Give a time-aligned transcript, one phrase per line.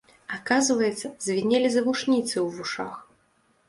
[0.37, 2.95] Аказваецца, звінелі завушніцы ў вушах!